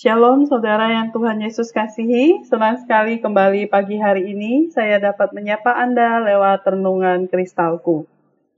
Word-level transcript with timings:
Shalom 0.00 0.48
saudara 0.48 0.88
yang 0.96 1.12
Tuhan 1.12 1.44
Yesus 1.44 1.76
kasihi, 1.76 2.40
senang 2.48 2.80
sekali 2.80 3.20
kembali 3.20 3.68
pagi 3.68 4.00
hari 4.00 4.32
ini 4.32 4.72
saya 4.72 4.96
dapat 4.96 5.36
menyapa 5.36 5.76
Anda 5.76 6.24
lewat 6.24 6.64
renungan 6.64 7.28
kristalku. 7.28 8.08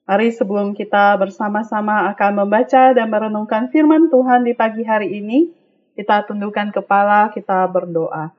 Mari 0.06 0.30
sebelum 0.30 0.70
kita 0.70 1.18
bersama-sama 1.18 2.06
akan 2.14 2.46
membaca 2.46 2.94
dan 2.94 3.10
merenungkan 3.10 3.74
firman 3.74 4.06
Tuhan 4.06 4.46
di 4.46 4.54
pagi 4.54 4.86
hari 4.86 5.18
ini, 5.18 5.50
kita 5.98 6.30
tundukkan 6.30 6.70
kepala, 6.70 7.34
kita 7.34 7.66
berdoa. 7.66 8.30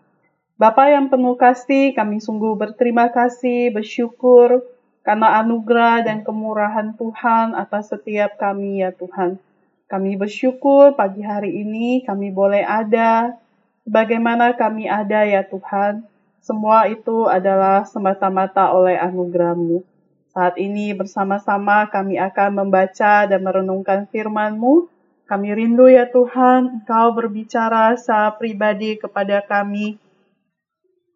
Bapa 0.56 0.88
yang 0.88 1.12
penuh 1.12 1.36
kasih, 1.36 1.92
kami 1.92 2.24
sungguh 2.24 2.56
berterima 2.56 3.12
kasih, 3.12 3.76
bersyukur 3.76 4.64
karena 5.04 5.44
anugerah 5.44 6.08
dan 6.08 6.24
kemurahan 6.24 6.96
Tuhan 6.96 7.52
atas 7.52 7.92
setiap 7.92 8.40
kami 8.40 8.80
ya 8.80 8.96
Tuhan. 8.96 9.44
Kami 9.92 10.16
bersyukur 10.16 10.96
pagi 10.96 11.20
hari 11.22 11.52
ini 11.60 12.02
kami 12.08 12.32
boleh 12.32 12.64
ada. 12.64 13.36
Bagaimana 13.84 14.56
kami 14.56 14.88
ada 14.88 15.28
ya 15.28 15.44
Tuhan. 15.44 16.08
Semua 16.44 16.88
itu 16.88 17.28
adalah 17.28 17.84
semata-mata 17.88 18.72
oleh 18.72 18.96
anugerah-Mu. 19.00 19.84
Saat 20.32 20.58
ini 20.60 20.92
bersama-sama 20.92 21.88
kami 21.92 22.20
akan 22.20 22.64
membaca 22.64 23.28
dan 23.28 23.40
merenungkan 23.44 24.08
firman-Mu. 24.08 24.88
Kami 25.24 25.50
rindu 25.56 25.88
ya 25.88 26.08
Tuhan, 26.12 26.84
Engkau 26.84 27.16
berbicara 27.16 27.96
secara 27.96 28.36
pribadi 28.36 29.00
kepada 29.00 29.40
kami. 29.40 29.96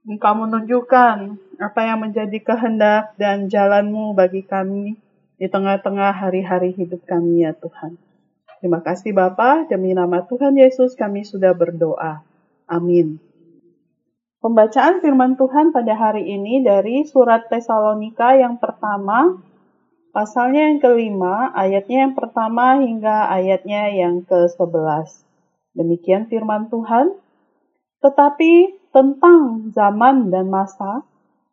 Engkau 0.07 0.31
menunjukkan 0.47 1.35
apa 1.59 1.81
yang 1.83 1.99
menjadi 2.07 2.39
kehendak 2.39 3.11
dan 3.19 3.51
jalan-Mu 3.51 4.15
bagi 4.15 4.47
kami 4.47 4.95
di 5.35 5.47
tengah-tengah 5.51 6.15
hari-hari 6.15 6.71
hidup 6.71 7.03
kami 7.03 7.43
ya 7.43 7.51
Tuhan. 7.51 8.06
Terima 8.57 8.81
kasih 8.81 9.13
Bapa, 9.13 9.69
demi 9.69 9.93
nama 9.93 10.25
Tuhan 10.25 10.57
Yesus 10.57 10.97
kami 10.97 11.21
sudah 11.21 11.53
berdoa. 11.53 12.25
Amin. 12.65 13.21
Pembacaan 14.41 15.01
firman 15.01 15.37
Tuhan 15.37 15.69
pada 15.73 15.93
hari 15.97 16.25
ini 16.25 16.65
dari 16.65 17.05
surat 17.05 17.49
Tesalonika 17.49 18.37
yang 18.37 18.57
pertama, 18.57 19.37
pasalnya 20.09 20.73
yang 20.73 20.79
kelima, 20.81 21.53
ayatnya 21.53 22.09
yang 22.09 22.15
pertama 22.17 22.81
hingga 22.81 23.29
ayatnya 23.29 23.93
yang 23.93 24.25
ke-11. 24.25 25.25
Demikian 25.77 26.25
firman 26.25 26.69
Tuhan. 26.73 27.13
Tetapi 28.01 28.53
tentang 28.93 29.69
zaman 29.73 30.33
dan 30.33 30.49
masa, 30.49 31.05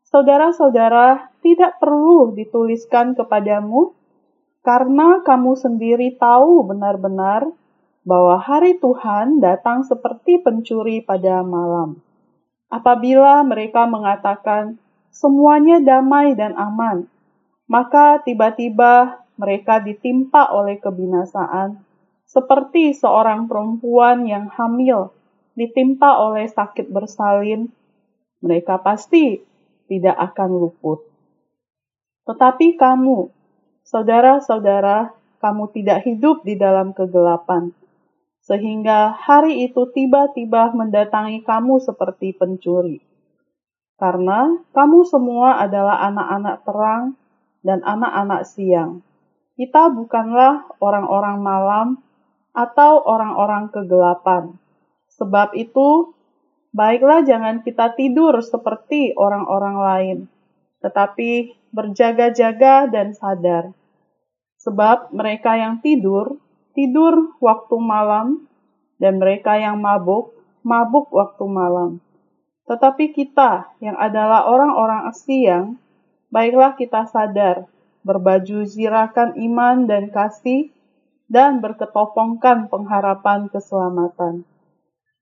saudara-saudara 0.08 1.32
tidak 1.44 1.76
perlu 1.80 2.32
dituliskan 2.32 3.12
kepadamu 3.16 3.92
karena 4.64 5.20
kamu 5.20 5.60
sendiri 5.60 6.16
tahu 6.16 6.64
benar-benar 6.64 7.52
bahwa 8.04 8.40
hari 8.40 8.80
Tuhan 8.80 9.44
datang 9.44 9.84
seperti 9.84 10.40
pencuri 10.40 11.04
pada 11.04 11.44
malam. 11.44 12.00
Apabila 12.72 13.44
mereka 13.44 13.84
mengatakan 13.84 14.80
semuanya 15.12 15.84
damai 15.84 16.32
dan 16.32 16.56
aman, 16.56 17.06
maka 17.68 18.24
tiba-tiba 18.24 19.24
mereka 19.36 19.84
ditimpa 19.84 20.48
oleh 20.48 20.80
kebinasaan, 20.80 21.84
seperti 22.24 22.96
seorang 22.96 23.46
perempuan 23.46 24.24
yang 24.24 24.48
hamil 24.48 25.12
ditimpa 25.54 26.18
oleh 26.24 26.48
sakit 26.48 26.88
bersalin. 26.90 27.68
Mereka 28.44 28.80
pasti 28.84 29.40
tidak 29.88 30.16
akan 30.32 30.50
luput. 30.52 31.00
Tetapi 32.28 32.76
kamu, 32.76 33.43
Saudara-saudara, 33.84 35.12
kamu 35.44 35.68
tidak 35.76 36.08
hidup 36.08 36.40
di 36.40 36.56
dalam 36.56 36.96
kegelapan, 36.96 37.68
sehingga 38.40 39.12
hari 39.12 39.68
itu 39.68 39.84
tiba-tiba 39.92 40.72
mendatangi 40.72 41.44
kamu 41.44 41.84
seperti 41.84 42.32
pencuri. 42.32 43.04
Karena 44.00 44.48
kamu 44.72 45.04
semua 45.04 45.60
adalah 45.60 46.00
anak-anak 46.00 46.56
terang 46.64 47.04
dan 47.60 47.84
anak-anak 47.84 48.48
siang. 48.48 49.04
Kita 49.52 49.92
bukanlah 49.92 50.64
orang-orang 50.80 51.38
malam 51.44 51.88
atau 52.56 53.04
orang-orang 53.04 53.68
kegelapan. 53.68 54.56
Sebab 55.12 55.52
itu, 55.60 56.16
baiklah 56.72 57.20
jangan 57.22 57.60
kita 57.60 57.92
tidur 57.94 58.40
seperti 58.40 59.12
orang-orang 59.12 59.76
lain, 59.76 60.18
tetapi 60.84 61.56
berjaga-jaga 61.72 62.84
dan 62.92 63.16
sadar. 63.16 63.72
Sebab 64.60 65.16
mereka 65.16 65.56
yang 65.56 65.80
tidur, 65.80 66.36
tidur 66.76 67.32
waktu 67.40 67.76
malam, 67.80 68.44
dan 69.00 69.16
mereka 69.16 69.56
yang 69.56 69.80
mabuk, 69.80 70.36
mabuk 70.60 71.08
waktu 71.08 71.44
malam. 71.48 72.04
Tetapi 72.68 73.16
kita 73.16 73.72
yang 73.80 73.96
adalah 73.96 74.44
orang-orang 74.44 75.08
siang, 75.16 75.80
baiklah 76.28 76.76
kita 76.76 77.08
sadar, 77.08 77.68
berbaju 78.04 78.64
zirakan 78.68 79.36
iman 79.40 79.88
dan 79.88 80.12
kasih, 80.12 80.72
dan 81.28 81.64
berketopongkan 81.64 82.68
pengharapan 82.68 83.48
keselamatan. 83.48 84.44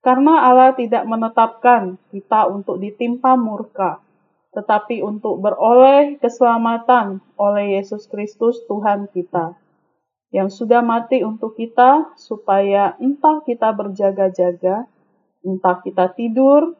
Karena 0.02 0.50
Allah 0.50 0.74
tidak 0.74 1.06
menetapkan 1.06 1.94
kita 2.10 2.50
untuk 2.50 2.82
ditimpa 2.82 3.38
murka, 3.38 4.02
tetapi 4.52 5.00
untuk 5.00 5.40
beroleh 5.40 6.20
keselamatan 6.20 7.24
oleh 7.40 7.80
Yesus 7.80 8.04
Kristus 8.08 8.60
Tuhan 8.68 9.08
kita, 9.08 9.56
yang 10.32 10.48
sudah 10.48 10.80
mati 10.80 11.24
untuk 11.24 11.56
kita, 11.56 12.16
supaya 12.16 12.96
entah 13.00 13.44
kita 13.44 13.72
berjaga-jaga, 13.72 14.88
entah 15.44 15.76
kita 15.84 16.12
tidur, 16.16 16.76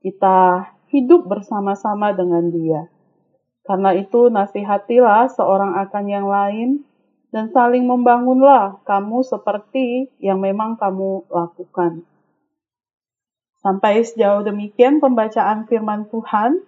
kita 0.00 0.68
hidup 0.88 1.28
bersama-sama 1.28 2.16
dengan 2.16 2.48
Dia. 2.48 2.88
Karena 3.64 3.96
itu, 3.96 4.28
nasihatilah 4.28 5.32
seorang 5.32 5.80
akan 5.88 6.04
yang 6.08 6.28
lain, 6.28 6.84
dan 7.34 7.50
saling 7.50 7.88
membangunlah 7.88 8.78
kamu 8.86 9.26
seperti 9.26 10.12
yang 10.22 10.38
memang 10.38 10.76
kamu 10.78 11.26
lakukan. 11.32 12.06
Sampai 13.58 14.04
sejauh 14.04 14.44
demikian 14.44 15.00
pembacaan 15.00 15.64
firman 15.64 16.06
Tuhan. 16.12 16.62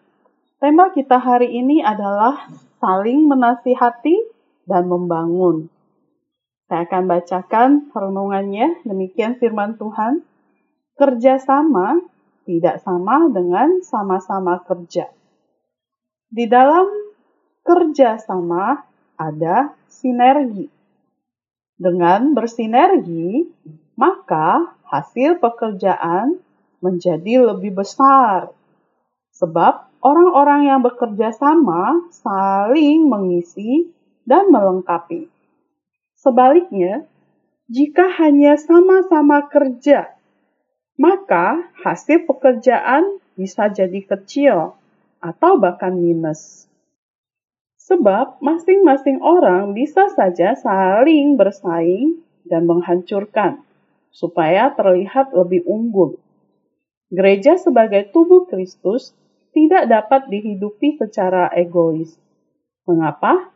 Tema 0.56 0.88
kita 0.88 1.20
hari 1.20 1.52
ini 1.52 1.84
adalah 1.84 2.48
saling 2.80 3.28
menasihati 3.28 4.16
dan 4.64 4.88
membangun. 4.88 5.68
Saya 6.64 6.88
akan 6.88 7.04
bacakan 7.04 7.70
renungannya, 7.92 8.80
demikian 8.88 9.36
firman 9.36 9.76
Tuhan. 9.76 10.24
Kerjasama 10.96 12.00
tidak 12.48 12.80
sama 12.80 13.28
dengan 13.28 13.84
sama-sama 13.84 14.64
kerja. 14.64 15.12
Di 16.32 16.48
dalam 16.48 16.88
kerjasama 17.60 18.80
ada 19.20 19.76
sinergi. 19.92 20.72
Dengan 21.76 22.32
bersinergi, 22.32 23.44
maka 23.92 24.72
hasil 24.88 25.36
pekerjaan 25.36 26.40
menjadi 26.80 27.44
lebih 27.44 27.76
besar. 27.76 28.56
Sebab 29.36 30.00
orang-orang 30.00 30.72
yang 30.72 30.80
bekerja 30.80 31.28
sama 31.36 32.08
saling 32.08 33.04
mengisi 33.04 33.92
dan 34.24 34.48
melengkapi. 34.48 35.28
Sebaliknya, 36.16 37.04
jika 37.68 38.08
hanya 38.16 38.56
sama-sama 38.56 39.44
kerja, 39.52 40.16
maka 40.96 41.68
hasil 41.84 42.24
pekerjaan 42.24 43.20
bisa 43.36 43.68
jadi 43.68 44.00
kecil 44.00 44.72
atau 45.20 45.60
bahkan 45.60 45.92
minus. 45.92 46.64
Sebab 47.76 48.40
masing-masing 48.40 49.20
orang 49.20 49.76
bisa 49.76 50.10
saja 50.16 50.56
saling 50.56 51.36
bersaing 51.36 52.24
dan 52.48 52.64
menghancurkan 52.64 53.62
supaya 54.10 54.72
terlihat 54.72 55.30
lebih 55.36 55.62
unggul. 55.68 56.16
Gereja 57.12 57.54
sebagai 57.60 58.10
tubuh 58.10 58.50
Kristus 58.50 59.14
tidak 59.56 59.88
dapat 59.88 60.28
dihidupi 60.28 61.00
secara 61.00 61.48
egois. 61.56 62.12
Mengapa? 62.84 63.48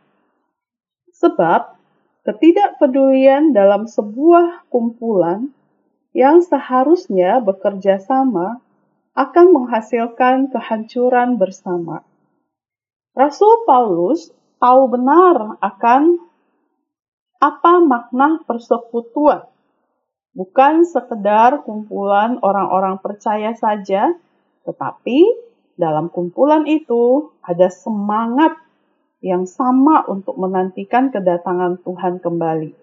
Sebab 1.12 1.76
ketidakpedulian 2.24 3.52
dalam 3.52 3.84
sebuah 3.84 4.64
kumpulan 4.72 5.52
yang 6.16 6.40
seharusnya 6.40 7.44
bekerja 7.44 8.00
sama 8.00 8.64
akan 9.12 9.46
menghasilkan 9.52 10.48
kehancuran 10.48 11.36
bersama. 11.36 12.00
Rasul 13.12 13.68
Paulus 13.68 14.32
tahu 14.56 14.82
benar 14.88 15.60
akan 15.60 16.16
apa 17.44 17.72
makna 17.84 18.40
persekutuan. 18.48 19.44
Bukan 20.32 20.86
sekedar 20.86 21.66
kumpulan 21.66 22.38
orang-orang 22.40 23.02
percaya 23.02 23.52
saja, 23.52 24.14
tetapi 24.62 25.49
dalam 25.80 26.12
kumpulan 26.12 26.68
itu 26.68 27.32
ada 27.40 27.72
semangat 27.72 28.52
yang 29.24 29.48
sama 29.48 30.04
untuk 30.04 30.36
menantikan 30.36 31.08
kedatangan 31.08 31.80
Tuhan 31.80 32.20
kembali. 32.20 32.76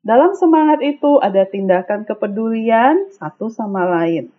Dalam 0.00 0.32
semangat 0.32 0.80
itu 0.80 1.18
ada 1.18 1.44
tindakan 1.44 2.06
kepedulian 2.06 3.10
satu 3.18 3.50
sama 3.50 3.84
lain. 3.84 4.30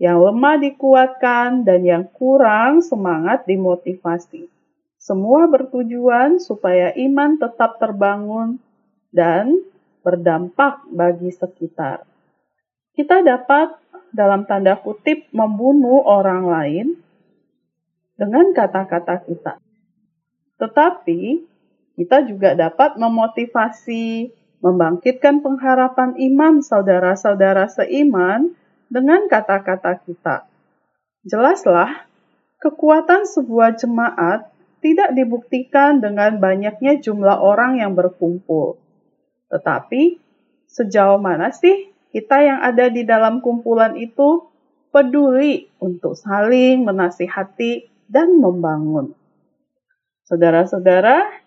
Yang 0.00 0.18
lemah 0.26 0.56
dikuatkan 0.58 1.62
dan 1.62 1.86
yang 1.86 2.04
kurang 2.10 2.82
semangat 2.82 3.46
dimotivasi. 3.46 4.50
Semua 4.98 5.46
bertujuan 5.46 6.42
supaya 6.42 6.90
iman 6.96 7.38
tetap 7.38 7.78
terbangun 7.78 8.58
dan 9.14 9.62
berdampak 10.02 10.82
bagi 10.90 11.30
sekitar. 11.30 12.02
Kita 12.94 13.26
dapat 13.26 13.74
dalam 14.14 14.46
tanda 14.46 14.78
kutip 14.78 15.26
membunuh 15.34 16.06
orang 16.06 16.46
lain 16.46 16.86
dengan 18.14 18.54
kata-kata 18.54 19.26
kita. 19.26 19.58
Tetapi 20.62 21.42
kita 21.98 22.22
juga 22.30 22.54
dapat 22.54 22.94
memotivasi 22.94 24.30
membangkitkan 24.62 25.42
pengharapan 25.42 26.14
iman 26.18 26.62
saudara-saudara 26.62 27.66
seiman 27.66 28.54
dengan 28.86 29.26
kata-kata 29.26 29.98
kita. 30.06 30.46
Jelaslah, 31.26 32.06
kekuatan 32.62 33.26
sebuah 33.26 33.74
jemaat 33.74 34.54
tidak 34.78 35.16
dibuktikan 35.16 35.98
dengan 35.98 36.38
banyaknya 36.38 37.02
jumlah 37.02 37.42
orang 37.42 37.82
yang 37.82 37.96
berkumpul. 37.96 38.78
Tetapi, 39.50 40.20
sejauh 40.68 41.18
mana 41.18 41.50
sih 41.50 41.93
kita 42.14 42.38
yang 42.38 42.62
ada 42.62 42.86
di 42.86 43.02
dalam 43.02 43.42
kumpulan 43.42 43.98
itu 43.98 44.46
peduli 44.94 45.66
untuk 45.82 46.14
saling 46.14 46.86
menasihati 46.86 47.90
dan 48.06 48.38
membangun? 48.38 49.18
Saudara-saudara, 50.24 51.44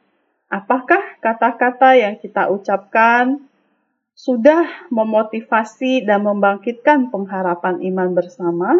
Apakah 0.48 1.20
kata-kata 1.20 2.00
yang 2.00 2.16
kita 2.24 2.48
ucapkan 2.48 3.44
sudah 4.16 4.88
memotivasi 4.88 6.08
dan 6.08 6.24
membangkitkan 6.24 7.12
pengharapan 7.12 7.84
iman 7.84 8.16
bersama? 8.16 8.72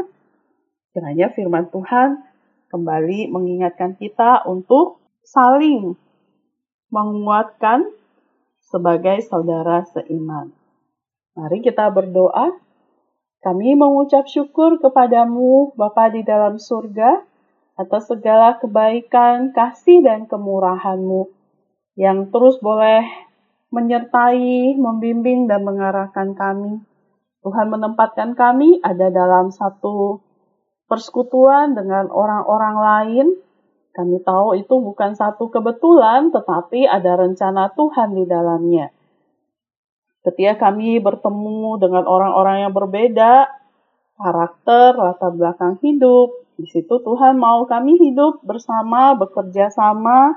Kiranya 0.96 1.28
firman 1.36 1.68
Tuhan 1.68 2.24
kembali 2.72 3.28
mengingatkan 3.36 4.00
kita 4.00 4.48
untuk 4.48 5.04
saling 5.28 6.00
menguatkan 6.88 7.92
sebagai 8.64 9.20
saudara 9.28 9.84
seiman. 9.92 10.56
Mari 11.38 11.62
kita 11.62 11.94
berdoa. 11.94 12.50
Kami 13.46 13.78
mengucap 13.78 14.26
syukur 14.26 14.82
kepadamu, 14.82 15.70
Bapa 15.78 16.10
di 16.10 16.26
dalam 16.26 16.58
surga, 16.58 17.22
atas 17.78 18.10
segala 18.10 18.58
kebaikan, 18.58 19.54
kasih, 19.54 20.02
dan 20.02 20.26
kemurahan-Mu 20.26 21.30
yang 21.94 22.34
terus 22.34 22.58
boleh 22.58 23.06
menyertai, 23.70 24.82
membimbing, 24.82 25.46
dan 25.46 25.62
mengarahkan 25.62 26.34
kami. 26.34 26.82
Tuhan 27.46 27.70
menempatkan 27.70 28.34
kami 28.34 28.82
ada 28.82 29.14
dalam 29.14 29.54
satu 29.54 30.18
persekutuan 30.90 31.78
dengan 31.78 32.10
orang-orang 32.10 32.76
lain. 32.82 33.28
Kami 33.94 34.26
tahu 34.26 34.58
itu 34.58 34.74
bukan 34.82 35.14
satu 35.14 35.54
kebetulan, 35.54 36.34
tetapi 36.34 36.90
ada 36.90 37.14
rencana 37.14 37.70
Tuhan 37.78 38.18
di 38.18 38.26
dalamnya. 38.26 38.97
Ketika 40.28 40.68
kami 40.68 41.00
bertemu 41.00 41.80
dengan 41.80 42.04
orang-orang 42.04 42.68
yang 42.68 42.76
berbeda, 42.76 43.48
karakter, 44.20 45.00
latar 45.00 45.32
belakang 45.32 45.80
hidup, 45.80 46.36
di 46.60 46.68
situ 46.68 47.00
Tuhan 47.00 47.40
mau 47.40 47.64
kami 47.64 47.96
hidup 47.96 48.44
bersama, 48.44 49.16
bekerja 49.16 49.72
sama, 49.72 50.36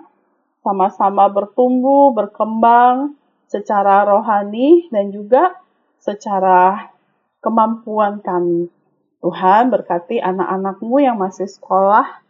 sama-sama 0.62 1.26
bertumbuh, 1.26 2.14
berkembang 2.14 3.18
secara 3.50 4.06
rohani 4.06 4.86
dan 4.94 5.10
juga 5.10 5.58
secara 5.98 6.94
kemampuan 7.42 8.22
kami. 8.22 8.70
Tuhan 9.18 9.74
berkati 9.74 10.22
anak-anakmu 10.22 11.02
yang 11.02 11.18
masih 11.18 11.50
sekolah, 11.50 12.22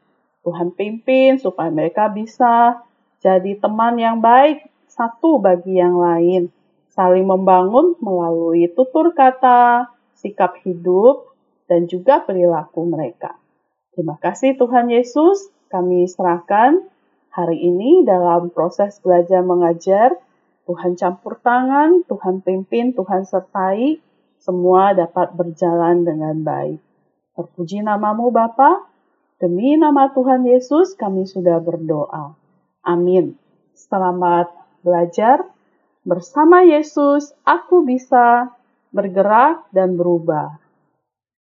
Tuhan 0.49 0.73
pimpin 0.73 1.37
supaya 1.37 1.69
mereka 1.69 2.09
bisa 2.09 2.81
jadi 3.21 3.53
teman 3.61 4.01
yang 4.01 4.25
baik 4.25 4.65
satu 4.89 5.37
bagi 5.37 5.77
yang 5.77 6.01
lain, 6.01 6.49
saling 6.91 7.27
membangun 7.27 7.99
melalui 8.03 8.71
tutur 8.71 9.15
kata, 9.15 9.91
sikap 10.19 10.59
hidup, 10.67 11.33
dan 11.71 11.87
juga 11.87 12.23
perilaku 12.23 12.87
mereka. 12.87 13.39
Terima 13.95 14.19
kasih 14.19 14.59
Tuhan 14.59 14.91
Yesus, 14.91 15.51
kami 15.71 16.07
serahkan 16.11 16.91
Hari 17.31 17.63
ini 17.63 18.03
dalam 18.03 18.51
proses 18.51 18.99
belajar 18.99 19.47
mengajar, 19.47 20.19
Tuhan 20.67 20.99
campur 20.99 21.39
tangan, 21.39 22.03
Tuhan 22.11 22.43
pimpin, 22.43 22.91
Tuhan 22.91 23.23
sertai, 23.23 24.03
semua 24.43 24.91
dapat 24.99 25.39
berjalan 25.39 26.03
dengan 26.03 26.43
baik. 26.43 26.83
Terpuji 27.39 27.87
namamu 27.87 28.35
Bapa, 28.35 28.83
demi 29.39 29.79
nama 29.79 30.11
Tuhan 30.11 30.43
Yesus 30.43 30.99
kami 30.99 31.23
sudah 31.23 31.63
berdoa. 31.63 32.35
Amin. 32.83 33.39
Selamat 33.79 34.51
belajar. 34.83 35.47
Bersama 36.01 36.65
Yesus, 36.65 37.37
aku 37.45 37.85
bisa 37.85 38.49
bergerak 38.89 39.69
dan 39.69 40.01
berubah. 40.01 40.57